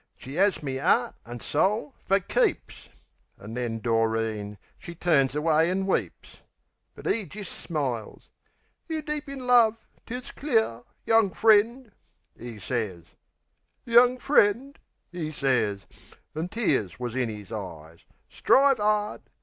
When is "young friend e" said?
11.05-12.57, 13.85-15.31